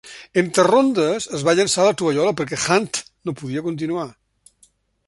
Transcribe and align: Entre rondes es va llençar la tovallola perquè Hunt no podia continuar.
Entre 0.41 0.63
rondes 0.67 1.27
es 1.39 1.43
va 1.49 1.55
llençar 1.59 1.85
la 1.89 1.93
tovallola 2.01 2.33
perquè 2.41 2.61
Hunt 2.65 2.91
no 3.31 3.39
podia 3.45 3.67
continuar. 3.69 4.09